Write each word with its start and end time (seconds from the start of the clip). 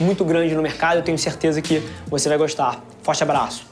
muito 0.00 0.24
grande 0.24 0.54
no 0.54 0.62
mercado. 0.62 0.98
Eu 0.98 1.02
tenho 1.02 1.18
certeza 1.18 1.60
que 1.60 1.82
você 2.06 2.28
vai 2.28 2.38
gostar. 2.38 2.82
Forte 3.02 3.22
abraço. 3.22 3.68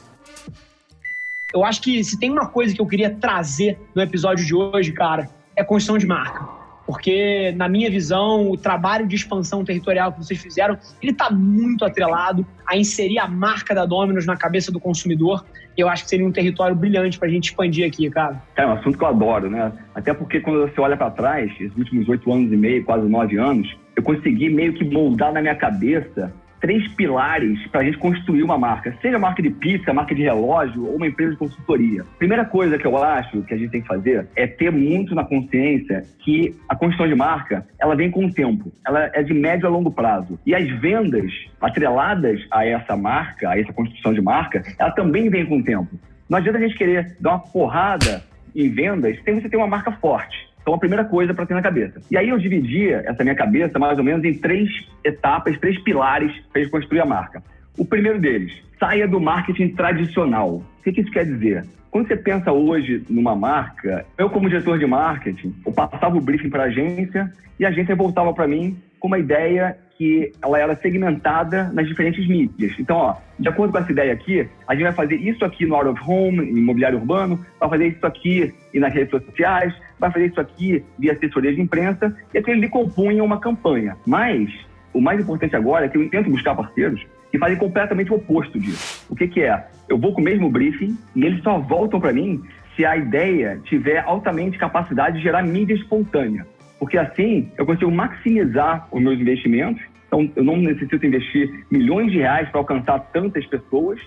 Eu 1.53 1.65
acho 1.65 1.81
que 1.81 2.03
se 2.03 2.19
tem 2.19 2.29
uma 2.29 2.47
coisa 2.47 2.73
que 2.73 2.81
eu 2.81 2.85
queria 2.85 3.09
trazer 3.09 3.79
no 3.95 4.01
episódio 4.01 4.45
de 4.45 4.53
hoje, 4.53 4.91
cara, 4.91 5.29
é 5.55 5.63
construção 5.63 5.97
de 5.97 6.05
marca 6.05 6.58
porque 6.89 7.53
na 7.55 7.69
minha 7.69 7.87
visão 7.87 8.49
o 8.49 8.57
trabalho 8.57 9.05
de 9.05 9.15
expansão 9.15 9.63
territorial 9.63 10.11
que 10.11 10.25
vocês 10.25 10.41
fizeram 10.41 10.75
ele 10.99 11.11
está 11.11 11.29
muito 11.29 11.85
atrelado 11.85 12.43
a 12.65 12.75
inserir 12.75 13.19
a 13.19 13.27
marca 13.27 13.75
da 13.75 13.85
Domino's 13.85 14.25
na 14.25 14.35
cabeça 14.35 14.71
do 14.71 14.79
consumidor. 14.79 15.45
Eu 15.77 15.87
acho 15.87 16.03
que 16.03 16.09
seria 16.09 16.25
um 16.25 16.31
território 16.31 16.75
brilhante 16.75 17.19
para 17.19 17.27
a 17.27 17.31
gente 17.31 17.49
expandir 17.49 17.85
aqui, 17.85 18.09
cara. 18.09 18.41
É 18.55 18.65
um 18.65 18.71
assunto 18.71 18.97
que 18.97 19.03
eu 19.03 19.07
adoro, 19.07 19.51
né? 19.51 19.71
Até 19.93 20.15
porque 20.15 20.39
quando 20.39 20.61
você 20.61 20.81
olha 20.81 20.97
para 20.97 21.11
trás, 21.11 21.51
esses 21.59 21.77
últimos 21.77 22.09
oito 22.09 22.33
anos 22.33 22.51
e 22.51 22.57
meio, 22.57 22.83
quase 22.83 23.07
nove 23.07 23.37
anos, 23.37 23.71
eu 23.95 24.01
consegui 24.01 24.49
meio 24.49 24.73
que 24.73 24.83
moldar 24.83 25.31
na 25.31 25.41
minha 25.41 25.55
cabeça 25.55 26.33
três 26.59 26.87
pilares 26.89 27.65
para 27.67 27.81
a 27.81 27.83
gente 27.83 27.97
construir 27.97 28.43
uma 28.43 28.57
marca, 28.57 28.95
seja 29.01 29.17
marca 29.17 29.41
de 29.41 29.49
pizza, 29.49 29.93
marca 29.93 30.13
de 30.13 30.23
relógio 30.23 30.85
ou 30.85 30.95
uma 30.95 31.07
empresa 31.07 31.31
de 31.31 31.37
consultoria. 31.37 32.03
Primeira 32.17 32.45
coisa 32.45 32.77
que 32.77 32.85
eu 32.85 32.97
acho 33.01 33.41
que 33.43 33.53
a 33.53 33.57
gente 33.57 33.71
tem 33.71 33.81
que 33.81 33.87
fazer 33.87 34.27
é 34.35 34.47
ter 34.47 34.71
muito 34.71 35.15
na 35.15 35.23
consciência 35.23 36.03
que 36.19 36.55
a 36.67 36.75
construção 36.75 37.07
de 37.07 37.15
marca 37.15 37.65
ela 37.79 37.95
vem 37.95 38.11
com 38.11 38.25
o 38.25 38.33
tempo, 38.33 38.71
ela 38.85 39.09
é 39.13 39.23
de 39.23 39.33
médio 39.33 39.67
a 39.67 39.69
longo 39.69 39.91
prazo 39.91 40.39
e 40.45 40.53
as 40.53 40.69
vendas 40.79 41.31
atreladas 41.61 42.45
a 42.51 42.65
essa 42.65 42.95
marca, 42.95 43.49
a 43.49 43.59
essa 43.59 43.73
construção 43.73 44.13
de 44.13 44.21
marca, 44.21 44.63
ela 44.77 44.91
também 44.91 45.29
vem 45.29 45.45
com 45.45 45.57
o 45.57 45.63
tempo. 45.63 45.99
Não 46.29 46.37
adianta 46.37 46.59
a 46.59 46.61
gente 46.61 46.77
querer 46.77 47.15
dar 47.19 47.31
uma 47.31 47.39
porrada 47.39 48.23
em 48.55 48.69
vendas 48.69 49.17
sem 49.23 49.39
você 49.39 49.49
ter 49.49 49.57
uma 49.57 49.67
marca 49.67 49.91
forte. 49.93 50.48
Então, 50.69 50.75
a 50.75 50.79
primeira 50.79 51.03
coisa 51.03 51.33
para 51.33 51.47
ter 51.47 51.55
na 51.55 51.63
cabeça. 51.63 51.99
E 52.11 52.15
aí 52.15 52.29
eu 52.29 52.37
dividia 52.37 53.01
essa 53.03 53.23
minha 53.23 53.33
cabeça 53.33 53.79
mais 53.79 53.97
ou 53.97 54.03
menos 54.03 54.23
em 54.23 54.35
três 54.35 54.69
etapas, 55.03 55.57
três 55.57 55.81
pilares 55.81 56.31
para 56.53 56.69
construir 56.69 56.99
a 56.99 57.05
marca. 57.05 57.41
O 57.75 57.83
primeiro 57.83 58.19
deles, 58.19 58.53
saia 58.79 59.07
do 59.07 59.19
marketing 59.19 59.69
tradicional. 59.69 60.57
O 60.57 60.83
que, 60.83 61.01
isso 61.01 61.09
quer 61.09 61.25
dizer? 61.25 61.65
Quando 61.89 62.07
você 62.07 62.15
pensa 62.15 62.51
hoje 62.51 63.03
numa 63.09 63.35
marca, 63.35 64.05
eu 64.15 64.29
como 64.29 64.47
diretor 64.47 64.77
de 64.77 64.85
marketing, 64.85 65.55
eu 65.65 65.71
passava 65.71 66.15
o 66.15 66.21
briefing 66.21 66.51
para 66.51 66.65
a 66.65 66.67
agência 66.67 67.33
e 67.59 67.65
a 67.65 67.69
agência 67.69 67.95
voltava 67.95 68.31
para 68.31 68.47
mim 68.47 68.77
com 68.99 69.07
uma 69.07 69.17
ideia 69.17 69.75
que 69.99 70.31
ela 70.41 70.57
era 70.57 70.77
segmentada 70.77 71.69
nas 71.73 71.85
diferentes 71.85 72.25
mídias. 72.25 72.73
Então, 72.79 72.95
ó, 72.95 73.17
de 73.37 73.49
acordo 73.49 73.73
com 73.73 73.79
essa 73.79 73.91
ideia 73.91 74.13
aqui, 74.13 74.47
a 74.65 74.73
gente 74.73 74.83
vai 74.83 74.93
fazer 74.93 75.15
isso 75.17 75.43
aqui 75.43 75.65
no 75.65 75.75
out 75.75 75.89
of 75.89 76.01
home, 76.07 76.39
em 76.39 76.57
imobiliário 76.57 76.97
urbano, 76.97 77.45
vai 77.59 77.69
fazer 77.69 77.87
isso 77.87 78.05
aqui 78.05 78.53
e 78.73 78.79
nas 78.79 78.93
redes 78.93 79.09
sociais, 79.09 79.73
vai 79.99 80.09
fazer 80.09 80.27
isso 80.27 80.39
aqui 80.39 80.85
via 80.97 81.11
assessoria 81.11 81.53
de 81.53 81.59
imprensa, 81.59 82.15
e 82.33 82.37
aquilo 82.37 82.55
ali 82.55 82.69
compunha 82.69 83.21
uma 83.21 83.41
campanha. 83.41 83.97
Mas 84.07 84.49
o 84.93 85.01
mais 85.01 85.19
importante 85.19 85.53
agora 85.57 85.85
é 85.85 85.89
que 85.89 85.97
eu 85.97 86.09
tento 86.09 86.29
buscar 86.29 86.55
parceiros 86.55 87.05
que 87.29 87.37
fazem 87.37 87.57
completamente 87.57 88.09
o 88.09 88.15
oposto 88.15 88.57
disso. 88.57 89.05
O 89.09 89.15
que, 89.17 89.27
que 89.27 89.41
é? 89.41 89.67
Eu 89.89 89.97
vou 89.97 90.13
com 90.13 90.21
o 90.21 90.23
mesmo 90.23 90.49
briefing 90.49 90.97
e 91.13 91.25
eles 91.25 91.43
só 91.43 91.59
voltam 91.59 91.99
para 91.99 92.13
mim 92.13 92.41
se 92.73 92.85
a 92.85 92.95
ideia 92.95 93.59
tiver 93.65 93.99
altamente 93.99 94.57
capacidade 94.57 95.17
de 95.17 95.23
gerar 95.23 95.43
mídia 95.43 95.73
espontânea 95.73 96.45
porque 96.79 96.97
assim 96.97 97.51
eu 97.57 97.65
consigo 97.65 97.91
maximizar 97.91 98.87
os 98.89 99.01
meus 99.01 99.19
investimentos. 99.19 99.83
Então, 100.09 100.29
eu 100.35 100.43
não 100.43 100.57
necessito 100.57 101.05
investir 101.05 101.65
milhões 101.69 102.11
de 102.11 102.17
reais 102.17 102.49
para 102.49 102.59
alcançar 102.59 102.99
tantas 103.13 103.45
pessoas. 103.45 103.99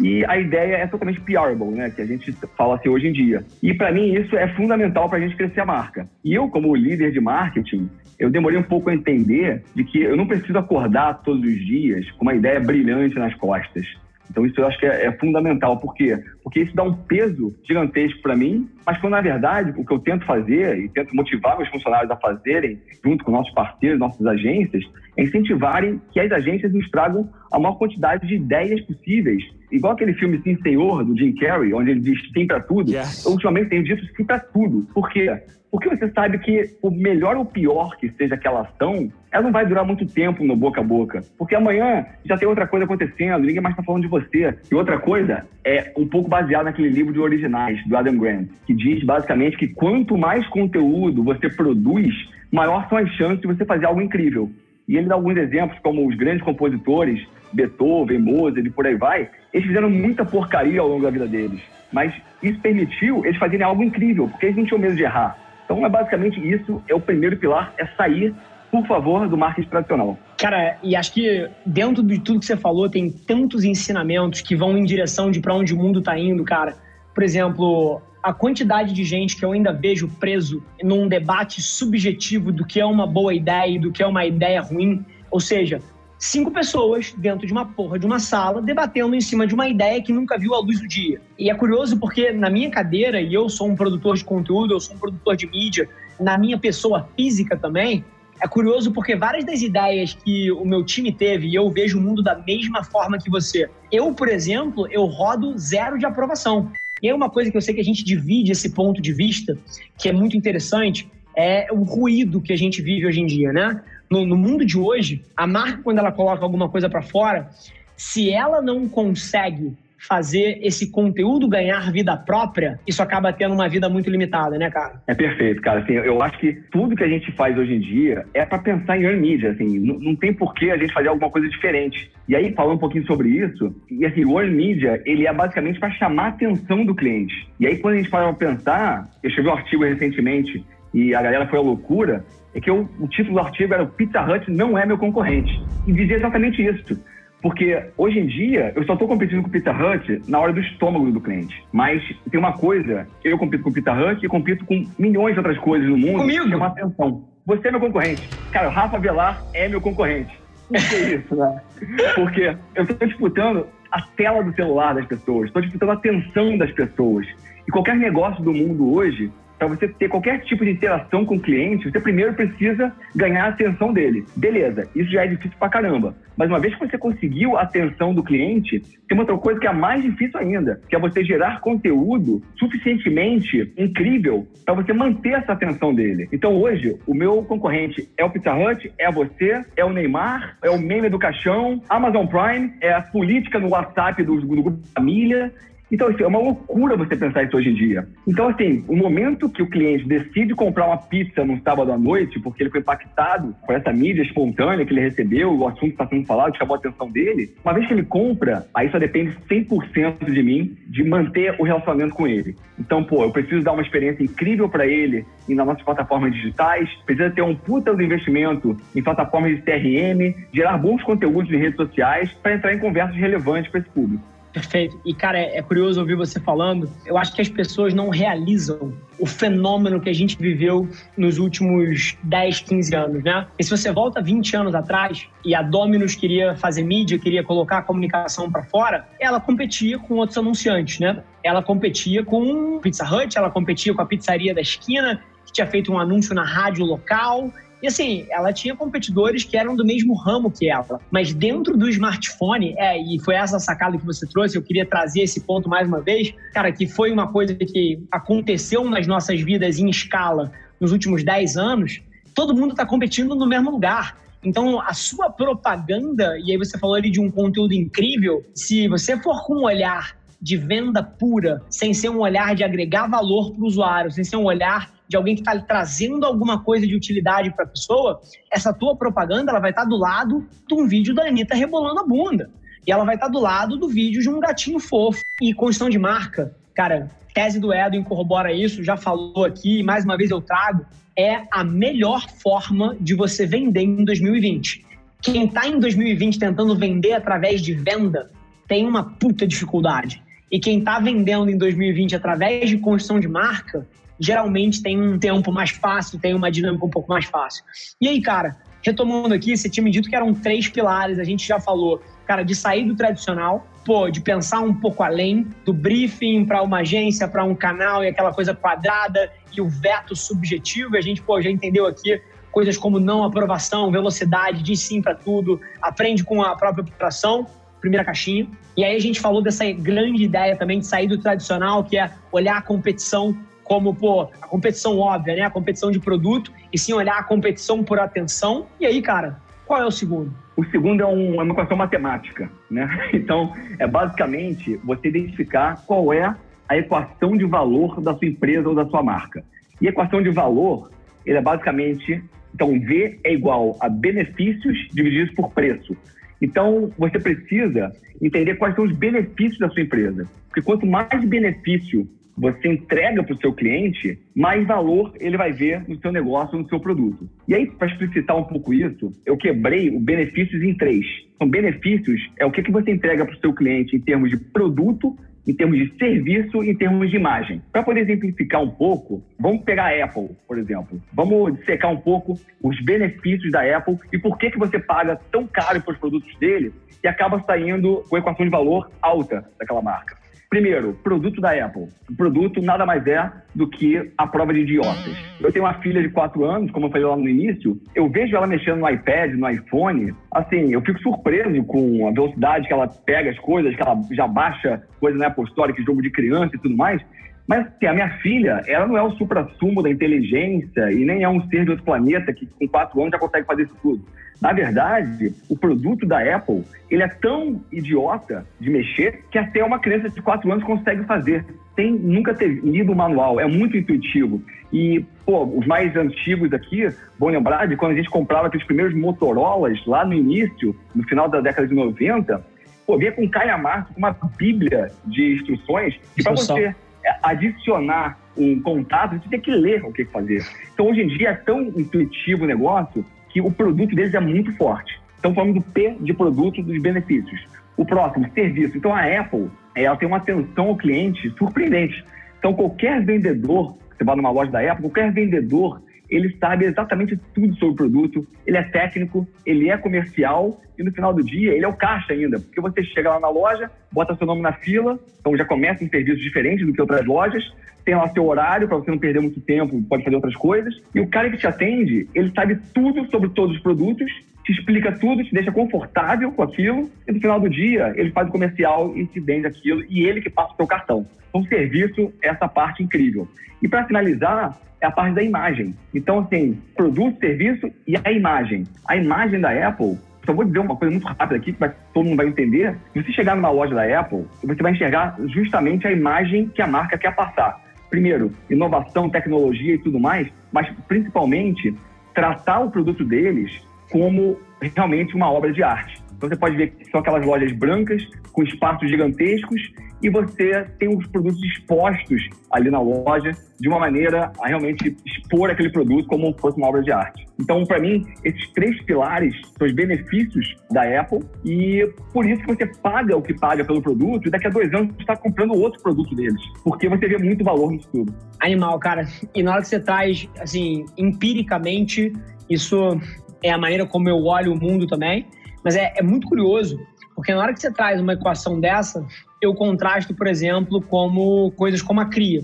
E 0.00 0.24
a 0.26 0.36
ideia 0.36 0.76
é 0.76 0.86
totalmente 0.86 1.20
PRable, 1.20 1.70
né? 1.70 1.90
Que 1.90 2.02
a 2.02 2.06
gente 2.06 2.30
fala 2.56 2.74
assim 2.74 2.88
hoje 2.88 3.06
em 3.06 3.12
dia. 3.12 3.44
E 3.62 3.72
para 3.72 3.90
mim 3.92 4.12
isso 4.14 4.36
é 4.36 4.48
fundamental 4.48 5.08
para 5.08 5.18
a 5.18 5.20
gente 5.20 5.36
crescer 5.36 5.60
a 5.60 5.64
marca. 5.64 6.08
E 6.24 6.34
eu, 6.34 6.48
como 6.48 6.74
líder 6.74 7.12
de 7.12 7.20
marketing, 7.20 7.88
eu 8.18 8.28
demorei 8.28 8.58
um 8.58 8.64
pouco 8.64 8.90
a 8.90 8.94
entender 8.94 9.62
de 9.74 9.84
que 9.84 10.02
eu 10.02 10.16
não 10.16 10.26
preciso 10.26 10.58
acordar 10.58 11.22
todos 11.22 11.42
os 11.42 11.64
dias 11.64 12.10
com 12.12 12.22
uma 12.22 12.34
ideia 12.34 12.58
brilhante 12.60 13.16
nas 13.16 13.34
costas. 13.34 13.86
Então 14.30 14.44
isso 14.44 14.60
eu 14.60 14.66
acho 14.66 14.78
que 14.78 14.86
é, 14.86 15.06
é 15.06 15.12
fundamental. 15.12 15.78
Por 15.78 15.94
quê? 15.94 16.18
Porque 16.42 16.60
isso 16.60 16.74
dá 16.74 16.82
um 16.82 16.92
peso 16.92 17.54
gigantesco 17.66 18.20
para 18.22 18.36
mim, 18.36 18.68
mas 18.84 18.98
quando 18.98 19.12
na 19.12 19.20
verdade 19.20 19.72
o 19.76 19.84
que 19.84 19.92
eu 19.92 19.98
tento 19.98 20.24
fazer 20.26 20.78
e 20.78 20.88
tento 20.88 21.14
motivar 21.14 21.56
meus 21.56 21.68
funcionários 21.68 22.10
a 22.10 22.16
fazerem, 22.16 22.80
junto 23.04 23.24
com 23.24 23.30
nossos 23.30 23.52
parceiros, 23.54 23.98
nossas 23.98 24.26
agências, 24.26 24.84
é 25.16 25.22
incentivarem 25.22 26.00
que 26.12 26.20
as 26.20 26.30
agências 26.30 26.72
nos 26.72 26.88
tragam 26.90 27.28
a 27.50 27.58
maior 27.58 27.74
quantidade 27.74 28.26
de 28.26 28.34
ideias 28.34 28.80
possíveis. 28.82 29.42
Igual 29.70 29.94
aquele 29.94 30.14
filme 30.14 30.40
Sim 30.42 30.56
Senhor, 30.62 31.04
do 31.04 31.16
Jim 31.16 31.34
Carrey, 31.34 31.72
onde 31.74 31.90
ele 31.90 32.00
diz 32.00 32.18
sim 32.32 32.46
para 32.46 32.60
tudo. 32.60 32.90
Yes. 32.90 33.24
Eu 33.24 33.32
ultimamente 33.32 33.70
tenho 33.70 33.82
dito 33.82 34.04
sim 34.16 34.24
para 34.24 34.38
tudo. 34.38 34.86
Por 34.94 35.08
quê? 35.08 35.42
Porque 35.70 35.88
você 35.88 36.08
sabe 36.12 36.38
que 36.38 36.76
o 36.80 36.90
melhor 36.90 37.36
ou 37.36 37.44
pior 37.44 37.96
que 37.96 38.08
seja 38.10 38.34
aquela 38.34 38.62
ação, 38.62 39.10
ela 39.32 39.42
não 39.42 39.52
vai 39.52 39.66
durar 39.66 39.84
muito 39.84 40.06
tempo 40.06 40.44
no 40.44 40.56
boca 40.56 40.80
a 40.80 40.84
boca. 40.84 41.22
Porque 41.36 41.54
amanhã 41.54 42.06
já 42.24 42.36
tem 42.38 42.48
outra 42.48 42.66
coisa 42.66 42.84
acontecendo, 42.84 43.42
ninguém 43.42 43.60
mais 43.60 43.74
está 43.74 43.82
falando 43.82 44.02
de 44.02 44.08
você. 44.08 44.56
E 44.70 44.74
outra 44.74 44.98
coisa 44.98 45.44
é 45.64 45.92
um 45.96 46.06
pouco 46.06 46.30
baseado 46.30 46.64
naquele 46.64 46.88
livro 46.88 47.12
de 47.12 47.20
originais, 47.20 47.84
do 47.86 47.96
Adam 47.96 48.16
Grant, 48.16 48.48
que 48.64 48.72
diz 48.72 49.04
basicamente 49.04 49.56
que 49.56 49.68
quanto 49.68 50.16
mais 50.16 50.46
conteúdo 50.46 51.22
você 51.22 51.50
produz, 51.50 52.14
maior 52.50 52.88
são 52.88 52.96
as 52.96 53.10
chances 53.10 53.40
de 53.40 53.48
você 53.48 53.64
fazer 53.64 53.86
algo 53.86 54.00
incrível. 54.00 54.50
E 54.88 54.96
ele 54.96 55.06
dá 55.06 55.14
alguns 55.14 55.36
exemplos, 55.36 55.78
como 55.82 56.06
os 56.06 56.16
grandes 56.16 56.42
compositores, 56.42 57.26
Beethoven, 57.52 58.18
Mozart 58.18 58.64
e 58.64 58.70
por 58.70 58.86
aí 58.86 58.94
vai, 58.94 59.28
eles 59.52 59.66
fizeram 59.66 59.90
muita 59.90 60.24
porcaria 60.24 60.80
ao 60.80 60.88
longo 60.88 61.02
da 61.02 61.10
vida 61.10 61.26
deles. 61.26 61.60
Mas 61.92 62.12
isso 62.42 62.58
permitiu 62.60 63.24
eles 63.24 63.38
fazerem 63.38 63.64
algo 63.64 63.82
incrível, 63.82 64.28
porque 64.28 64.46
eles 64.46 64.56
não 64.56 64.64
tinham 64.64 64.80
medo 64.80 64.96
de 64.96 65.02
errar. 65.02 65.38
Então, 65.64 65.84
é 65.84 65.88
basicamente 65.88 66.40
isso, 66.40 66.82
é 66.88 66.94
o 66.94 67.00
primeiro 67.00 67.36
pilar, 67.36 67.74
é 67.78 67.86
sair, 67.96 68.34
por 68.70 68.86
favor, 68.86 69.28
do 69.28 69.36
marketing 69.36 69.68
tradicional. 69.68 70.18
Cara, 70.38 70.78
e 70.82 70.94
acho 70.94 71.12
que 71.12 71.48
dentro 71.64 72.02
de 72.02 72.20
tudo 72.20 72.38
que 72.40 72.46
você 72.46 72.56
falou, 72.56 72.88
tem 72.88 73.10
tantos 73.10 73.64
ensinamentos 73.64 74.40
que 74.40 74.54
vão 74.54 74.76
em 74.76 74.84
direção 74.84 75.30
de 75.30 75.40
para 75.40 75.54
onde 75.54 75.74
o 75.74 75.76
mundo 75.76 75.98
está 75.98 76.16
indo, 76.18 76.44
cara. 76.44 76.76
Por 77.14 77.24
exemplo, 77.24 78.00
a 78.26 78.32
quantidade 78.32 78.92
de 78.92 79.04
gente 79.04 79.36
que 79.36 79.44
eu 79.44 79.52
ainda 79.52 79.72
vejo 79.72 80.08
preso 80.18 80.60
num 80.82 81.06
debate 81.06 81.62
subjetivo 81.62 82.50
do 82.50 82.66
que 82.66 82.80
é 82.80 82.84
uma 82.84 83.06
boa 83.06 83.32
ideia 83.32 83.70
e 83.70 83.78
do 83.78 83.92
que 83.92 84.02
é 84.02 84.06
uma 84.06 84.26
ideia 84.26 84.60
ruim. 84.60 85.06
Ou 85.30 85.38
seja, 85.38 85.80
cinco 86.18 86.50
pessoas 86.50 87.14
dentro 87.16 87.46
de 87.46 87.52
uma 87.52 87.64
porra 87.66 88.00
de 88.00 88.04
uma 88.04 88.18
sala 88.18 88.60
debatendo 88.60 89.14
em 89.14 89.20
cima 89.20 89.46
de 89.46 89.54
uma 89.54 89.68
ideia 89.68 90.02
que 90.02 90.12
nunca 90.12 90.36
viu 90.36 90.56
a 90.56 90.58
luz 90.58 90.80
do 90.80 90.88
dia. 90.88 91.20
E 91.38 91.48
é 91.48 91.54
curioso 91.54 92.00
porque 92.00 92.32
na 92.32 92.50
minha 92.50 92.68
cadeira, 92.68 93.20
e 93.20 93.32
eu 93.32 93.48
sou 93.48 93.68
um 93.68 93.76
produtor 93.76 94.16
de 94.16 94.24
conteúdo, 94.24 94.74
eu 94.74 94.80
sou 94.80 94.96
um 94.96 94.98
produtor 94.98 95.36
de 95.36 95.46
mídia, 95.46 95.88
na 96.18 96.36
minha 96.36 96.58
pessoa 96.58 97.08
física 97.16 97.56
também, 97.56 98.04
é 98.42 98.48
curioso 98.48 98.90
porque 98.90 99.14
várias 99.14 99.44
das 99.44 99.62
ideias 99.62 100.14
que 100.14 100.50
o 100.50 100.64
meu 100.64 100.84
time 100.84 101.12
teve, 101.12 101.46
e 101.46 101.54
eu 101.54 101.70
vejo 101.70 101.96
o 101.96 102.02
mundo 102.02 102.24
da 102.24 102.34
mesma 102.34 102.82
forma 102.82 103.18
que 103.18 103.30
você. 103.30 103.70
Eu, 103.92 104.12
por 104.12 104.28
exemplo, 104.28 104.88
eu 104.90 105.04
rodo 105.04 105.56
zero 105.56 105.96
de 105.96 106.04
aprovação. 106.04 106.72
E 107.02 107.08
aí 107.08 107.14
uma 107.14 107.30
coisa 107.30 107.50
que 107.50 107.56
eu 107.56 107.60
sei 107.60 107.74
que 107.74 107.80
a 107.80 107.84
gente 107.84 108.04
divide 108.04 108.52
esse 108.52 108.70
ponto 108.70 109.00
de 109.02 109.12
vista, 109.12 109.56
que 109.98 110.08
é 110.08 110.12
muito 110.12 110.36
interessante, 110.36 111.08
é 111.36 111.68
o 111.70 111.82
ruído 111.82 112.40
que 112.40 112.52
a 112.52 112.56
gente 112.56 112.80
vive 112.80 113.06
hoje 113.06 113.20
em 113.20 113.26
dia, 113.26 113.52
né? 113.52 113.82
no, 114.10 114.24
no 114.24 114.36
mundo 114.36 114.64
de 114.64 114.78
hoje, 114.78 115.22
a 115.36 115.46
marca, 115.46 115.82
quando 115.82 115.98
ela 115.98 116.12
coloca 116.12 116.42
alguma 116.42 116.68
coisa 116.68 116.88
para 116.88 117.02
fora, 117.02 117.50
se 117.96 118.30
ela 118.30 118.60
não 118.62 118.88
consegue 118.88 119.74
fazer 120.06 120.58
esse 120.62 120.90
conteúdo 120.90 121.48
ganhar 121.48 121.90
vida 121.90 122.16
própria, 122.16 122.78
isso 122.86 123.02
acaba 123.02 123.32
tendo 123.32 123.54
uma 123.54 123.68
vida 123.68 123.88
muito 123.88 124.10
limitada, 124.10 124.56
né, 124.58 124.70
cara? 124.70 125.02
É 125.06 125.14
perfeito, 125.14 125.60
cara. 125.60 125.80
Assim, 125.80 125.94
eu 125.94 126.22
acho 126.22 126.38
que 126.38 126.52
tudo 126.70 126.96
que 126.96 127.04
a 127.04 127.08
gente 127.08 127.30
faz 127.32 127.56
hoje 127.58 127.74
em 127.74 127.80
dia 127.80 128.24
é 128.32 128.44
para 128.44 128.58
pensar 128.58 128.98
em 128.98 129.04
earn 129.04 129.20
media, 129.20 129.50
assim, 129.50 129.78
não, 129.78 129.98
não 129.98 130.16
tem 130.16 130.32
por 130.32 130.54
que 130.54 130.70
a 130.70 130.76
gente 130.76 130.92
fazer 130.92 131.08
alguma 131.08 131.30
coisa 131.30 131.48
diferente. 131.48 132.10
E 132.28 132.34
aí, 132.34 132.52
falando 132.52 132.76
um 132.76 132.80
pouquinho 132.80 133.06
sobre 133.06 133.28
isso, 133.28 133.74
e 133.90 134.04
assim, 134.06 134.24
o 134.24 134.40
earn 134.40 134.54
media, 134.54 135.02
ele 135.04 135.26
é 135.26 135.32
basicamente 135.32 135.78
para 135.78 135.90
chamar 135.92 136.24
a 136.24 136.28
atenção 136.28 136.84
do 136.84 136.94
cliente. 136.94 137.48
E 137.58 137.66
aí, 137.66 137.78
quando 137.78 137.94
a 137.94 137.96
gente 137.98 138.10
para 138.10 138.32
pensar, 138.32 139.08
eu 139.22 139.28
escrevi 139.28 139.48
um 139.48 139.52
artigo 139.52 139.84
recentemente 139.84 140.64
e 140.94 141.14
a 141.14 141.22
galera 141.22 141.46
foi 141.46 141.58
à 141.58 141.62
loucura, 141.62 142.24
é 142.54 142.60
que 142.60 142.70
eu, 142.70 142.88
o 142.98 143.06
título 143.06 143.34
do 143.34 143.40
artigo 143.40 143.74
era 143.74 143.82
o 143.82 143.86
Pizza 143.86 144.22
Hut 144.22 144.50
não 144.50 144.78
é 144.78 144.86
meu 144.86 144.96
concorrente. 144.96 145.62
E 145.86 145.92
dizia 145.92 146.16
exatamente 146.16 146.64
isso. 146.64 146.98
Porque 147.42 147.80
hoje 147.96 148.18
em 148.18 148.26
dia 148.26 148.72
eu 148.74 148.84
só 148.84 148.94
estou 148.94 149.06
competindo 149.06 149.42
com 149.42 149.48
o 149.48 149.50
Pizza 149.50 149.70
Hut 149.70 150.22
na 150.28 150.38
hora 150.38 150.52
do 150.52 150.60
estômago 150.60 151.10
do 151.10 151.20
cliente. 151.20 151.64
Mas 151.72 152.02
tem 152.30 152.40
uma 152.40 152.52
coisa, 152.52 153.06
eu 153.22 153.38
compito 153.38 153.62
com 153.62 153.70
o 153.70 153.72
Pizza 153.72 153.92
Hut 153.92 154.24
e 154.24 154.28
compito 154.28 154.64
com 154.64 154.84
milhões 154.98 155.34
de 155.34 155.40
outras 155.40 155.58
coisas 155.58 155.88
no 155.88 155.96
mundo 155.96 156.18
Comigo? 156.18 156.44
que 156.44 156.50
chama 156.50 156.66
atenção. 156.66 157.24
Você 157.46 157.68
é 157.68 157.70
meu 157.70 157.80
concorrente. 157.80 158.28
Cara, 158.50 158.68
o 158.68 158.72
Rafa 158.72 158.98
Velar 158.98 159.42
é 159.54 159.68
meu 159.68 159.80
concorrente. 159.80 160.36
Por 160.68 160.76
que 160.88 160.96
isso, 160.96 161.36
né? 161.36 161.60
Porque 162.16 162.56
eu 162.74 162.82
estou 162.82 163.06
disputando 163.06 163.66
a 163.92 164.02
tela 164.16 164.42
do 164.42 164.52
celular 164.54 164.94
das 164.94 165.06
pessoas, 165.06 165.46
estou 165.46 165.62
disputando 165.62 165.90
a 165.90 165.94
atenção 165.94 166.58
das 166.58 166.72
pessoas. 166.72 167.26
E 167.68 167.70
qualquer 167.70 167.96
negócio 167.96 168.42
do 168.42 168.52
mundo 168.52 168.92
hoje 168.92 169.30
para 169.58 169.68
você 169.68 169.88
ter 169.88 170.08
qualquer 170.08 170.40
tipo 170.42 170.64
de 170.64 170.70
interação 170.70 171.24
com 171.24 171.36
o 171.36 171.40
cliente, 171.40 171.90
você 171.90 172.00
primeiro 172.00 172.34
precisa 172.34 172.92
ganhar 173.14 173.46
a 173.46 173.48
atenção 173.48 173.92
dele. 173.92 174.24
Beleza, 174.36 174.88
isso 174.94 175.10
já 175.10 175.24
é 175.24 175.28
difícil 175.28 175.56
pra 175.58 175.68
caramba. 175.68 176.14
Mas 176.36 176.50
uma 176.50 176.60
vez 176.60 176.74
que 176.74 176.86
você 176.86 176.98
conseguiu 176.98 177.56
a 177.56 177.62
atenção 177.62 178.14
do 178.14 178.22
cliente, 178.22 178.80
tem 178.80 179.16
uma 179.16 179.22
outra 179.22 179.38
coisa 179.38 179.58
que 179.58 179.66
é 179.66 179.72
mais 179.72 180.02
difícil 180.02 180.38
ainda, 180.38 180.80
que 180.88 180.94
é 180.94 180.98
você 180.98 181.24
gerar 181.24 181.60
conteúdo 181.60 182.42
suficientemente 182.58 183.72
incrível 183.78 184.46
para 184.64 184.74
você 184.74 184.92
manter 184.92 185.32
essa 185.32 185.52
atenção 185.52 185.94
dele. 185.94 186.28
Então 186.30 186.54
hoje, 186.54 186.96
o 187.06 187.14
meu 187.14 187.42
concorrente 187.42 188.08
é 188.18 188.24
o 188.24 188.30
Pizza 188.30 188.54
Hut, 188.54 188.92
é 188.98 189.10
você, 189.10 189.64
é 189.76 189.84
o 189.84 189.92
Neymar, 189.92 190.58
é 190.62 190.68
o 190.68 190.78
meme 190.78 191.08
do 191.08 191.18
caixão, 191.18 191.80
Amazon 191.88 192.26
Prime, 192.26 192.72
é 192.80 192.92
a 192.92 193.00
política 193.00 193.58
no 193.58 193.70
WhatsApp 193.70 194.22
do, 194.22 194.40
do 194.40 194.46
grupo 194.46 194.78
família. 194.94 195.52
Então, 195.90 196.08
assim, 196.08 196.24
é 196.24 196.26
uma 196.26 196.40
loucura 196.40 196.96
você 196.96 197.16
pensar 197.16 197.44
isso 197.44 197.56
hoje 197.56 197.70
em 197.70 197.74
dia. 197.74 198.08
Então, 198.26 198.48
assim, 198.48 198.84
o 198.88 198.96
momento 198.96 199.48
que 199.48 199.62
o 199.62 199.68
cliente 199.68 200.06
decide 200.06 200.54
comprar 200.54 200.86
uma 200.86 200.98
pizza 200.98 201.44
num 201.44 201.60
sábado 201.60 201.92
à 201.92 201.98
noite, 201.98 202.40
porque 202.40 202.62
ele 202.62 202.70
foi 202.70 202.80
impactado 202.80 203.54
por 203.64 203.74
essa 203.74 203.92
mídia 203.92 204.22
espontânea 204.22 204.84
que 204.84 204.92
ele 204.92 205.00
recebeu, 205.00 205.56
o 205.56 205.68
assunto 205.68 205.92
está 205.92 206.06
sendo 206.06 206.26
falado, 206.26 206.56
chamou 206.56 206.74
a 206.74 206.78
atenção 206.78 207.10
dele, 207.10 207.54
uma 207.64 207.72
vez 207.72 207.86
que 207.86 207.92
ele 207.92 208.02
compra, 208.02 208.66
aí 208.74 208.90
só 208.90 208.98
depende 208.98 209.36
100% 209.48 210.30
de 210.30 210.42
mim 210.42 210.76
de 210.88 211.04
manter 211.04 211.54
o 211.58 211.62
relacionamento 211.62 212.14
com 212.14 212.26
ele. 212.26 212.56
Então, 212.78 213.04
pô, 213.04 213.22
eu 213.22 213.30
preciso 213.30 213.62
dar 213.62 213.72
uma 213.72 213.82
experiência 213.82 214.24
incrível 214.24 214.68
para 214.68 214.86
ele 214.86 215.24
nas 215.48 215.66
nossas 215.66 215.82
plataformas 215.82 216.32
digitais, 216.34 216.88
precisa 217.04 217.30
ter 217.30 217.42
um 217.42 217.54
puta 217.54 217.94
do 217.94 218.02
investimento 218.02 218.76
em 218.94 219.02
plataformas 219.02 219.54
de 219.54 219.62
CRM, 219.62 220.34
gerar 220.52 220.76
bons 220.78 221.02
conteúdos 221.02 221.52
em 221.52 221.56
redes 221.56 221.76
sociais 221.76 222.32
para 222.42 222.54
entrar 222.54 222.74
em 222.74 222.78
conversas 222.78 223.16
relevantes 223.16 223.70
para 223.70 223.80
esse 223.80 223.90
público. 223.90 224.35
Perfeito. 224.56 224.98
E, 225.04 225.12
cara, 225.12 225.38
é, 225.38 225.58
é 225.58 225.62
curioso 225.62 226.00
ouvir 226.00 226.14
você 226.14 226.40
falando. 226.40 226.90
Eu 227.04 227.18
acho 227.18 227.34
que 227.34 227.42
as 227.42 227.48
pessoas 227.50 227.92
não 227.92 228.08
realizam 228.08 228.94
o 229.18 229.26
fenômeno 229.26 230.00
que 230.00 230.08
a 230.08 230.14
gente 230.14 230.34
viveu 230.38 230.88
nos 231.14 231.36
últimos 231.36 232.16
10, 232.22 232.60
15 232.60 232.96
anos, 232.96 233.22
né? 233.22 233.46
E 233.58 233.62
se 233.62 233.68
você 233.68 233.92
volta 233.92 234.22
20 234.22 234.56
anos 234.56 234.74
atrás 234.74 235.28
e 235.44 235.54
a 235.54 235.60
Dominus 235.60 236.14
queria 236.14 236.56
fazer 236.56 236.84
mídia, 236.84 237.18
queria 237.18 237.44
colocar 237.44 237.78
a 237.78 237.82
comunicação 237.82 238.50
para 238.50 238.62
fora, 238.62 239.06
ela 239.20 239.38
competia 239.38 239.98
com 239.98 240.14
outros 240.14 240.38
anunciantes, 240.38 241.00
né? 241.00 241.22
Ela 241.44 241.62
competia 241.62 242.24
com 242.24 242.78
Pizza 242.80 243.04
Hut, 243.04 243.36
ela 243.36 243.50
competia 243.50 243.92
com 243.92 244.00
a 244.00 244.06
pizzaria 244.06 244.54
da 244.54 244.62
esquina, 244.62 245.22
que 245.44 245.52
tinha 245.52 245.66
feito 245.66 245.92
um 245.92 245.98
anúncio 245.98 246.34
na 246.34 246.44
rádio 246.44 246.82
local, 246.86 247.52
e 247.82 247.86
assim, 247.86 248.26
ela 248.30 248.52
tinha 248.52 248.74
competidores 248.74 249.44
que 249.44 249.56
eram 249.56 249.76
do 249.76 249.84
mesmo 249.84 250.14
ramo 250.14 250.50
que 250.50 250.68
ela. 250.68 251.00
Mas 251.10 251.32
dentro 251.32 251.76
do 251.76 251.88
smartphone, 251.88 252.74
é, 252.78 252.98
e 252.98 253.18
foi 253.20 253.34
essa 253.34 253.58
sacada 253.58 253.98
que 253.98 254.04
você 254.04 254.26
trouxe, 254.26 254.56
eu 254.56 254.62
queria 254.62 254.86
trazer 254.86 255.20
esse 255.20 255.40
ponto 255.40 255.68
mais 255.68 255.86
uma 255.86 256.00
vez, 256.00 256.32
cara, 256.52 256.72
que 256.72 256.86
foi 256.86 257.12
uma 257.12 257.30
coisa 257.30 257.54
que 257.54 258.02
aconteceu 258.10 258.88
nas 258.88 259.06
nossas 259.06 259.40
vidas 259.40 259.78
em 259.78 259.90
escala 259.90 260.50
nos 260.80 260.92
últimos 260.92 261.22
10 261.24 261.56
anos, 261.56 262.02
todo 262.34 262.54
mundo 262.54 262.70
está 262.70 262.86
competindo 262.86 263.34
no 263.34 263.46
mesmo 263.46 263.70
lugar. 263.70 264.18
Então, 264.42 264.80
a 264.80 264.94
sua 264.94 265.30
propaganda, 265.30 266.38
e 266.38 266.52
aí 266.52 266.56
você 266.56 266.78
falou 266.78 266.96
ali 266.96 267.10
de 267.10 267.20
um 267.20 267.30
conteúdo 267.30 267.72
incrível, 267.72 268.44
se 268.54 268.86
você 268.88 269.18
for 269.20 269.44
com 269.44 269.54
um 269.54 269.64
olhar 269.64 270.16
de 270.40 270.56
venda 270.56 271.02
pura, 271.02 271.62
sem 271.68 271.92
ser 271.92 272.10
um 272.10 272.20
olhar 272.20 272.54
de 272.54 272.62
agregar 272.62 273.08
valor 273.08 273.52
para 273.52 273.62
o 273.62 273.66
usuário, 273.66 274.10
sem 274.10 274.22
ser 274.22 274.36
um 274.36 274.44
olhar 274.44 274.92
de 275.08 275.16
alguém 275.16 275.34
que 275.34 275.40
está 275.40 275.58
trazendo 275.60 276.24
alguma 276.24 276.62
coisa 276.62 276.86
de 276.86 276.94
utilidade 276.94 277.50
para 277.54 277.64
a 277.64 277.68
pessoa, 277.68 278.20
essa 278.50 278.72
tua 278.72 278.96
propaganda 278.96 279.50
ela 279.50 279.60
vai 279.60 279.70
estar 279.70 279.82
tá 279.82 279.88
do 279.88 279.96
lado 279.96 280.46
de 280.66 280.74
um 280.74 280.86
vídeo 280.86 281.14
da 281.14 281.26
Anitta 281.26 281.54
rebolando 281.54 282.00
a 282.00 282.04
bunda. 282.06 282.50
E 282.86 282.92
ela 282.92 283.04
vai 283.04 283.16
estar 283.16 283.26
tá 283.26 283.32
do 283.32 283.40
lado 283.40 283.76
do 283.76 283.88
vídeo 283.88 284.20
de 284.20 284.28
um 284.28 284.40
gatinho 284.40 284.78
fofo. 284.78 285.22
E 285.40 285.52
construção 285.52 285.90
de 285.90 285.98
marca, 285.98 286.54
cara, 286.74 287.10
tese 287.34 287.60
do 287.60 287.72
Edwin 287.72 288.02
corrobora 288.02 288.52
isso, 288.52 288.82
já 288.82 288.96
falou 288.96 289.44
aqui, 289.44 289.82
mais 289.82 290.04
uma 290.04 290.16
vez 290.16 290.30
eu 290.30 290.40
trago, 290.40 290.86
é 291.18 291.42
a 291.50 291.64
melhor 291.64 292.28
forma 292.28 292.96
de 293.00 293.14
você 293.14 293.46
vender 293.46 293.82
em 293.82 294.04
2020. 294.04 294.84
Quem 295.22 295.46
está 295.46 295.66
em 295.66 295.78
2020 295.80 296.38
tentando 296.38 296.76
vender 296.76 297.12
através 297.12 297.60
de 297.60 297.74
venda 297.74 298.30
tem 298.68 298.86
uma 298.86 299.02
puta 299.02 299.46
dificuldade. 299.46 300.22
E 300.50 300.60
quem 300.60 300.78
está 300.78 301.00
vendendo 301.00 301.50
em 301.50 301.58
2020 301.58 302.14
através 302.14 302.70
de 302.70 302.78
construção 302.78 303.18
de 303.18 303.26
marca 303.26 303.86
geralmente 304.18 304.82
tem 304.82 305.00
um 305.00 305.18
tempo 305.18 305.52
mais 305.52 305.70
fácil, 305.70 306.18
tem 306.18 306.34
uma 306.34 306.50
dinâmica 306.50 306.84
um 306.84 306.90
pouco 306.90 307.08
mais 307.08 307.24
fácil. 307.26 307.64
E 308.00 308.08
aí, 308.08 308.20
cara, 308.20 308.56
retomando 308.82 309.34
aqui, 309.34 309.56
você 309.56 309.68
tinha 309.68 309.82
me 309.82 309.90
dito 309.90 310.08
que 310.08 310.16
eram 310.16 310.32
três 310.32 310.68
pilares, 310.68 311.18
a 311.18 311.24
gente 311.24 311.46
já 311.46 311.60
falou, 311.60 312.02
cara, 312.26 312.42
de 312.42 312.54
sair 312.54 312.84
do 312.84 312.94
tradicional, 312.94 313.66
pô, 313.84 314.10
de 314.10 314.20
pensar 314.20 314.60
um 314.60 314.74
pouco 314.74 315.02
além, 315.02 315.46
do 315.64 315.72
briefing 315.72 316.44
para 316.44 316.62
uma 316.62 316.78
agência, 316.78 317.28
para 317.28 317.44
um 317.44 317.54
canal 317.54 318.04
e 318.04 318.08
aquela 318.08 318.32
coisa 318.32 318.54
quadrada 318.54 319.30
e 319.56 319.60
o 319.60 319.68
veto 319.68 320.14
subjetivo, 320.14 320.96
a 320.96 321.00
gente, 321.00 321.22
pô, 321.22 321.40
já 321.40 321.50
entendeu 321.50 321.86
aqui 321.86 322.20
coisas 322.50 322.76
como 322.78 322.98
não 322.98 323.22
aprovação, 323.22 323.90
velocidade, 323.90 324.62
diz 324.62 324.80
sim 324.80 325.02
para 325.02 325.14
tudo, 325.14 325.60
aprende 325.82 326.24
com 326.24 326.42
a 326.42 326.56
própria 326.56 326.82
operação, 326.82 327.46
primeira 327.80 328.04
caixinha. 328.04 328.48
E 328.76 328.82
aí 328.82 328.96
a 328.96 329.00
gente 329.00 329.20
falou 329.20 329.42
dessa 329.42 329.70
grande 329.72 330.24
ideia 330.24 330.56
também 330.56 330.78
de 330.78 330.86
sair 330.86 331.06
do 331.06 331.18
tradicional, 331.18 331.84
que 331.84 331.98
é 331.98 332.10
olhar 332.32 332.56
a 332.56 332.62
competição 332.62 333.36
como, 333.66 333.94
pô, 333.94 334.22
a 334.40 334.46
competição 334.46 334.98
óbvia, 334.98 335.36
né? 335.36 335.42
A 335.42 335.50
competição 335.50 335.90
de 335.90 335.98
produto, 335.98 336.52
e 336.72 336.78
sim 336.78 336.92
olhar 336.92 337.18
a 337.18 337.22
competição 337.22 337.82
por 337.82 337.98
atenção. 337.98 338.66
E 338.80 338.86
aí, 338.86 339.02
cara, 339.02 339.38
qual 339.66 339.80
é 339.80 339.84
o 339.84 339.90
segundo? 339.90 340.32
O 340.56 340.64
segundo 340.66 341.02
é, 341.02 341.06
um, 341.06 341.40
é 341.40 341.42
uma 341.42 341.52
equação 341.52 341.76
matemática, 341.76 342.50
né? 342.70 342.88
Então, 343.12 343.52
é 343.78 343.86
basicamente 343.86 344.76
você 344.84 345.08
identificar 345.08 345.84
qual 345.84 346.12
é 346.12 346.34
a 346.68 346.76
equação 346.76 347.36
de 347.36 347.44
valor 347.44 348.00
da 348.00 348.14
sua 348.14 348.28
empresa 348.28 348.68
ou 348.68 348.74
da 348.74 348.86
sua 348.86 349.02
marca. 349.02 349.44
E 349.80 349.86
equação 349.86 350.22
de 350.22 350.30
valor, 350.30 350.90
ele 351.24 351.38
é 351.38 351.42
basicamente, 351.42 352.22
então, 352.54 352.78
V 352.80 353.20
é 353.24 353.32
igual 353.32 353.76
a 353.80 353.88
benefícios 353.88 354.88
divididos 354.92 355.34
por 355.34 355.50
preço. 355.50 355.96
Então, 356.40 356.90
você 356.96 357.18
precisa 357.18 357.92
entender 358.22 358.54
quais 358.56 358.74
são 358.74 358.84
os 358.84 358.92
benefícios 358.92 359.58
da 359.58 359.68
sua 359.68 359.82
empresa. 359.82 360.26
Porque 360.48 360.62
quanto 360.62 360.86
mais 360.86 361.24
benefício 361.24 362.08
você 362.36 362.68
entrega 362.68 363.22
para 363.22 363.34
o 363.34 363.38
seu 363.38 363.52
cliente, 363.52 364.18
mais 364.34 364.66
valor 364.66 365.12
ele 365.18 365.36
vai 365.36 365.52
ver 365.52 365.88
no 365.88 365.98
seu 365.98 366.12
negócio, 366.12 366.58
no 366.58 366.68
seu 366.68 366.78
produto. 366.78 367.28
E 367.48 367.54
aí, 367.54 367.66
para 367.66 367.88
explicitar 367.88 368.36
um 368.36 368.44
pouco 368.44 368.74
isso, 368.74 369.12
eu 369.24 369.36
quebrei 369.36 369.88
o 369.88 369.98
benefícios 369.98 370.62
em 370.62 370.74
três. 370.74 371.06
Então, 371.34 371.48
benefícios 371.48 372.20
é 372.38 372.44
o 372.44 372.50
que, 372.50 372.62
que 372.62 372.70
você 372.70 372.90
entrega 372.90 373.24
para 373.24 373.34
o 373.34 373.40
seu 373.40 373.54
cliente 373.54 373.96
em 373.96 374.00
termos 374.00 374.30
de 374.30 374.36
produto, 374.36 375.16
em 375.46 375.54
termos 375.54 375.78
de 375.78 375.96
serviço 375.96 376.62
em 376.62 376.74
termos 376.74 377.08
de 377.08 377.16
imagem. 377.16 377.62
Para 377.72 377.82
poder 377.82 378.00
exemplificar 378.00 378.62
um 378.62 378.70
pouco, 378.70 379.22
vamos 379.38 379.62
pegar 379.62 379.84
a 379.84 380.04
Apple, 380.04 380.30
por 380.46 380.58
exemplo. 380.58 381.00
Vamos 381.12 381.56
dissecar 381.58 381.92
um 381.92 381.96
pouco 381.96 382.38
os 382.60 382.84
benefícios 382.84 383.52
da 383.52 383.76
Apple 383.76 383.96
e 384.12 384.18
por 384.18 384.36
que, 384.38 384.50
que 384.50 384.58
você 384.58 384.78
paga 384.78 385.18
tão 385.30 385.46
caro 385.46 385.80
para 385.80 385.92
os 385.92 385.98
produtos 385.98 386.34
dele 386.38 386.72
e 387.02 387.06
acaba 387.06 387.40
saindo 387.44 388.02
com 388.08 388.18
equação 388.18 388.44
de 388.44 388.50
valor 388.50 388.90
alta 389.00 389.44
daquela 389.58 389.80
marca. 389.80 390.25
Primeiro, 390.48 390.94
produto 391.02 391.40
da 391.40 391.52
Apple. 391.52 391.88
O 392.08 392.16
produto 392.16 392.62
nada 392.62 392.86
mais 392.86 393.04
é 393.06 393.30
do 393.54 393.68
que 393.68 394.12
a 394.16 394.26
prova 394.26 394.54
de 394.54 394.60
idiotas. 394.60 395.16
Eu 395.40 395.50
tenho 395.52 395.64
uma 395.64 395.74
filha 395.74 396.00
de 396.00 396.08
4 396.10 396.44
anos, 396.44 396.70
como 396.70 396.86
eu 396.86 396.90
falei 396.90 397.06
lá 397.06 397.16
no 397.16 397.28
início, 397.28 397.80
eu 397.94 398.08
vejo 398.08 398.36
ela 398.36 398.46
mexendo 398.46 398.78
no 398.78 398.88
iPad, 398.88 399.32
no 399.32 399.50
iPhone, 399.50 400.14
assim, 400.30 400.72
eu 400.72 400.80
fico 400.82 401.00
surpreso 401.00 401.64
com 401.64 402.06
a 402.06 402.12
velocidade 402.12 402.66
que 402.66 402.72
ela 402.72 402.86
pega 402.86 403.30
as 403.30 403.38
coisas, 403.38 403.74
que 403.74 403.82
ela 403.82 404.00
já 404.12 404.28
baixa 404.28 404.82
coisa 405.00 405.18
na 405.18 405.26
Apple 405.26 405.44
Store, 405.44 405.72
que 405.72 405.82
é 405.82 405.84
jogo 405.84 406.00
de 406.00 406.10
criança 406.10 406.54
e 406.54 406.58
tudo 406.58 406.76
mais. 406.76 407.02
Mas 407.46 407.66
assim, 407.66 407.86
a 407.86 407.92
minha 407.92 408.10
filha, 408.18 408.62
ela 408.66 408.86
não 408.86 408.96
é 408.96 409.02
o 409.02 409.12
supra-sumo 409.12 409.82
da 409.82 409.90
inteligência 409.90 410.90
e 410.92 411.04
nem 411.04 411.22
é 411.22 411.28
um 411.28 411.46
ser 411.48 411.64
de 411.64 411.70
outro 411.70 411.84
planeta 411.84 412.32
que 412.32 412.46
com 412.46 412.66
quatro 412.66 413.00
anos 413.00 413.12
já 413.12 413.18
consegue 413.18 413.46
fazer 413.46 413.62
isso 413.64 413.76
tudo. 413.80 414.04
Na 414.40 414.52
verdade, 414.52 415.32
o 415.48 415.56
produto 415.56 416.04
da 416.06 416.36
Apple, 416.36 416.62
ele 416.90 417.02
é 417.02 417.08
tão 417.08 417.60
idiota 417.72 418.44
de 418.60 418.68
mexer 418.68 419.24
que 419.30 419.38
até 419.38 419.64
uma 419.64 419.78
criança 419.78 420.10
de 420.10 420.20
quatro 420.20 420.50
anos 420.50 420.64
consegue 420.64 421.04
fazer. 421.04 421.44
Sem 421.74 421.92
nunca 421.92 422.34
ter 422.34 422.48
lido 422.48 422.92
o 422.92 422.96
manual, 422.96 423.40
é 423.40 423.46
muito 423.46 423.76
intuitivo. 423.76 424.42
E, 424.72 425.04
pô, 425.24 425.44
os 425.44 425.66
mais 425.66 425.94
antigos 425.96 426.52
aqui 426.52 426.88
vão 427.18 427.30
lembrar 427.30 427.66
de 427.66 427.76
quando 427.76 427.92
a 427.92 427.94
gente 427.94 428.10
comprava 428.10 428.48
aqueles 428.48 428.66
primeiros 428.66 428.94
Motorolas 428.94 429.84
lá 429.86 430.04
no 430.04 430.12
início, 430.12 430.74
no 430.94 431.02
final 431.04 431.28
da 431.28 431.40
década 431.40 431.68
de 431.68 431.74
90, 431.74 432.44
pô, 432.86 432.98
vinha 432.98 433.12
com 433.12 433.28
calhamaço, 433.28 433.92
com 433.92 433.98
uma 433.98 434.16
bíblia 434.36 434.90
de 435.06 435.34
instruções, 435.34 435.98
para 436.22 436.32
você 436.32 436.74
adicionar 437.22 438.18
um 438.36 438.60
contato, 438.60 439.20
você 439.20 439.28
tem 439.28 439.40
que 439.40 439.50
ler 439.50 439.84
o 439.84 439.92
que 439.92 440.04
fazer. 440.06 440.44
Então, 440.72 440.88
hoje 440.88 441.02
em 441.02 441.08
dia, 441.08 441.30
é 441.30 441.34
tão 441.34 441.62
intuitivo 441.62 442.44
o 442.44 442.46
negócio 442.46 443.04
que 443.30 443.40
o 443.40 443.50
produto 443.50 443.94
deles 443.94 444.14
é 444.14 444.20
muito 444.20 444.54
forte. 444.56 445.00
Então, 445.18 445.34
falando 445.34 445.54
do 445.54 445.60
P 445.60 445.96
de 446.00 446.12
produto, 446.12 446.62
dos 446.62 446.80
benefícios. 446.80 447.46
O 447.76 447.84
próximo, 447.84 448.30
serviço. 448.32 448.76
Então, 448.76 448.94
a 448.94 449.02
Apple, 449.02 449.48
ela 449.74 449.96
tem 449.96 450.06
uma 450.08 450.18
atenção 450.18 450.68
ao 450.68 450.76
cliente 450.76 451.30
surpreendente. 451.38 452.04
Então, 452.38 452.54
qualquer 452.54 453.04
vendedor, 453.04 453.76
você 453.96 454.04
vai 454.04 454.16
numa 454.16 454.30
loja 454.30 454.50
da 454.50 454.60
Apple, 454.60 454.84
qualquer 454.84 455.12
vendedor, 455.12 455.82
ele 456.08 456.36
sabe 456.38 456.64
exatamente 456.64 457.18
tudo 457.34 457.54
sobre 457.56 457.72
o 457.72 457.76
produto, 457.76 458.26
ele 458.46 458.56
é 458.56 458.62
técnico, 458.62 459.26
ele 459.44 459.70
é 459.70 459.76
comercial 459.76 460.60
e 460.78 460.82
no 460.82 460.92
final 460.92 461.12
do 461.12 461.24
dia 461.24 461.52
ele 461.52 461.64
é 461.64 461.68
o 461.68 461.76
caixa 461.76 462.12
ainda, 462.12 462.38
porque 462.38 462.60
você 462.60 462.82
chega 462.84 463.10
lá 463.10 463.20
na 463.20 463.28
loja, 463.28 463.70
bota 463.92 464.14
seu 464.14 464.26
nome 464.26 464.42
na 464.42 464.52
fila, 464.52 464.98
então 465.20 465.36
já 465.36 465.44
começa 465.44 465.82
em 465.82 465.88
serviços 465.88 466.22
diferentes 466.22 466.66
do 466.66 466.72
que 466.72 466.80
outras 466.80 467.04
lojas, 467.04 467.44
tem 467.84 467.94
lá 467.94 468.08
seu 468.08 468.26
horário 468.26 468.66
para 468.66 468.76
você 468.76 468.90
não 468.90 468.98
perder 468.98 469.20
muito 469.20 469.40
tempo, 469.40 469.80
pode 469.88 470.02
fazer 470.02 470.16
outras 470.16 470.34
coisas. 470.34 470.74
E 470.92 471.00
o 471.00 471.06
cara 471.06 471.30
que 471.30 471.36
te 471.36 471.46
atende, 471.46 472.08
ele 472.14 472.32
sabe 472.34 472.58
tudo 472.74 473.08
sobre 473.10 473.28
todos 473.30 473.56
os 473.56 473.62
produtos, 473.62 474.10
te 474.44 474.52
explica 474.52 474.90
tudo, 474.92 475.22
te 475.22 475.32
deixa 475.32 475.52
confortável 475.52 476.32
com 476.32 476.42
aquilo, 476.42 476.90
e 477.06 477.12
no 477.12 477.20
final 477.20 477.40
do 477.40 477.48
dia 477.48 477.92
ele 477.96 478.10
faz 478.10 478.28
o 478.28 478.32
comercial 478.32 478.96
e 478.96 479.06
te 479.06 479.20
vende 479.20 479.46
aquilo, 479.46 479.84
e 479.88 480.04
ele 480.04 480.20
que 480.20 480.28
passa 480.28 480.52
o 480.52 480.56
seu 480.56 480.66
cartão. 480.66 481.06
Então, 481.28 481.44
serviço 481.44 482.12
é 482.22 482.28
essa 482.28 482.48
parte 482.48 482.82
incrível. 482.82 483.28
E 483.62 483.68
para 483.68 483.84
finalizar, 483.84 484.58
a 484.86 484.90
parte 484.90 485.14
da 485.14 485.22
imagem. 485.22 485.74
Então, 485.94 486.20
assim, 486.20 486.58
produto, 486.76 487.18
serviço 487.18 487.70
e 487.86 487.96
a 488.02 488.12
imagem. 488.12 488.64
A 488.88 488.96
imagem 488.96 489.40
da 489.40 489.68
Apple 489.68 489.98
só 490.24 490.32
vou 490.32 490.44
dizer 490.44 490.58
uma 490.58 490.74
coisa 490.74 490.90
muito 490.90 491.06
rápida 491.06 491.36
aqui, 491.36 491.52
que 491.52 491.70
todo 491.94 492.04
mundo 492.04 492.16
vai 492.16 492.26
entender. 492.26 492.76
Se 492.92 493.02
você 493.02 493.12
chegar 493.12 493.36
numa 493.36 493.50
loja 493.50 493.74
da 493.74 494.00
Apple, 494.00 494.26
você 494.42 494.60
vai 494.60 494.72
enxergar 494.72 495.16
justamente 495.26 495.86
a 495.86 495.92
imagem 495.92 496.48
que 496.48 496.60
a 496.60 496.66
marca 496.66 496.98
quer 496.98 497.14
passar 497.14 497.64
primeiro, 497.90 498.32
inovação, 498.50 499.08
tecnologia 499.08 499.74
e 499.74 499.78
tudo 499.78 499.98
mais, 499.98 500.28
mas 500.52 500.68
principalmente 500.88 501.74
tratar 502.14 502.60
o 502.60 502.70
produto 502.70 503.04
deles 503.04 503.62
como 503.90 504.38
realmente 504.74 505.14
uma 505.14 505.30
obra 505.30 505.52
de 505.52 505.62
arte. 505.62 506.02
Então 506.16 506.28
você 506.28 506.36
pode 506.36 506.56
ver 506.56 506.70
que 506.70 506.90
são 506.90 507.00
aquelas 507.00 507.24
lojas 507.24 507.52
brancas 507.52 508.02
com 508.32 508.42
espaços 508.42 508.88
gigantescos 508.88 509.60
e 510.02 510.10
você 510.10 510.64
tem 510.78 510.94
os 510.94 511.06
produtos 511.06 511.42
expostos 511.42 512.28
ali 512.50 512.70
na 512.70 512.80
loja 512.80 513.32
de 513.58 513.68
uma 513.68 513.78
maneira 513.78 514.30
a 514.38 514.48
realmente 514.48 514.94
expor 515.06 515.50
aquele 515.50 515.70
produto 515.70 516.06
como 516.06 516.32
se 516.32 516.40
fosse 516.40 516.58
uma 516.58 516.68
obra 516.68 516.82
de 516.82 516.92
arte. 516.92 517.26
Então, 517.40 517.64
para 517.64 517.80
mim, 517.80 518.04
esses 518.24 518.50
três 518.52 518.80
pilares 518.84 519.34
são 519.58 519.66
os 519.66 519.72
benefícios 519.72 520.56
da 520.70 520.82
Apple 521.00 521.20
e 521.44 521.90
por 522.12 522.26
isso 522.26 522.42
que 522.42 522.54
você 522.54 522.66
paga 522.66 523.16
o 523.16 523.22
que 523.22 523.34
paga 523.34 523.64
pelo 523.64 523.80
produto 523.80 524.26
e 524.26 524.30
daqui 524.30 524.46
a 524.46 524.50
dois 524.50 524.72
anos 524.74 524.94
você 524.94 525.00
está 525.00 525.16
comprando 525.16 525.54
outro 525.54 525.82
produto 525.82 526.14
deles, 526.14 526.40
porque 526.62 526.88
você 526.88 527.08
vê 527.08 527.18
muito 527.18 527.44
valor 527.44 527.72
nisso 527.72 527.88
tudo. 527.92 528.14
Animal, 528.40 528.78
cara. 528.78 529.06
E 529.34 529.42
na 529.42 529.52
hora 529.52 529.62
que 529.62 529.68
você 529.68 529.80
traz, 529.80 530.28
assim, 530.38 530.84
empiricamente, 530.96 532.12
isso 532.48 533.00
é 533.42 533.50
a 533.50 533.58
maneira 533.58 533.86
como 533.86 534.08
eu 534.08 534.24
olho 534.24 534.52
o 534.52 534.60
mundo 534.60 534.86
também, 534.86 535.26
mas 535.66 535.74
é, 535.74 535.92
é 535.96 536.02
muito 536.02 536.28
curioso 536.28 536.78
porque 537.16 537.34
na 537.34 537.40
hora 537.40 537.54
que 537.54 537.60
você 537.60 537.72
traz 537.72 537.98
uma 537.98 538.12
equação 538.12 538.60
dessa, 538.60 539.04
eu 539.40 539.54
contrasto, 539.54 540.14
por 540.14 540.26
exemplo, 540.26 540.82
como 540.82 541.50
coisas 541.52 541.80
como 541.80 541.98
a 541.98 542.04
cria. 542.04 542.42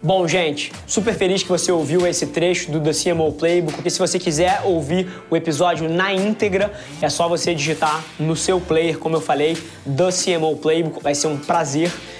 Bom, 0.00 0.28
gente, 0.28 0.70
super 0.86 1.12
feliz 1.14 1.42
que 1.42 1.48
você 1.48 1.72
ouviu 1.72 2.06
esse 2.06 2.26
trecho 2.28 2.70
do 2.70 2.80
The 2.80 2.92
CMO 2.92 3.32
Playbook, 3.32 3.74
porque 3.74 3.90
se 3.90 3.98
você 3.98 4.16
quiser 4.16 4.60
ouvir 4.64 5.08
o 5.28 5.36
episódio 5.36 5.88
na 5.88 6.12
íntegra, 6.12 6.72
é 7.02 7.08
só 7.08 7.28
você 7.28 7.52
digitar 7.52 8.04
no 8.20 8.36
seu 8.36 8.60
player, 8.60 8.96
como 8.98 9.16
eu 9.16 9.20
falei, 9.20 9.56
The 9.84 10.10
CMO 10.12 10.56
Playbook. 10.58 11.02
Vai 11.02 11.16
ser 11.16 11.26
um 11.26 11.36
prazer 11.36 11.90